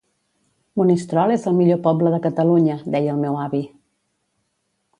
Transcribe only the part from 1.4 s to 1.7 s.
el